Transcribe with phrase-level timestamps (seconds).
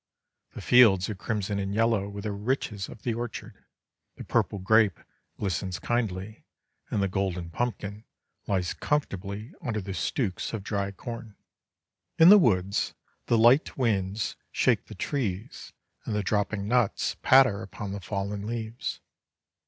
[0.55, 3.63] The fields are crimson and yellow with the riches of the orchard;
[4.15, 4.99] the purple grape
[5.37, 6.43] glistens kindly,
[6.89, 8.05] and the golden pumpkin
[8.47, 11.35] lies comfortably under the stooks of dry corn.
[12.17, 12.95] In the woods
[13.27, 15.71] the light winds shake the trees
[16.05, 19.01] and the dropping nuts patter upon the fallen leaves.